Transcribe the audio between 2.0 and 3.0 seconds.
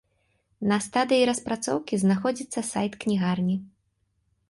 знаходзіцца сайт